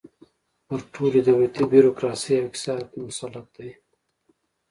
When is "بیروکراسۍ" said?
1.71-2.33